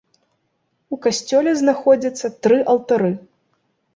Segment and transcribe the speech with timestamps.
[0.95, 3.13] У касцёле знаходзяцца тры алтары.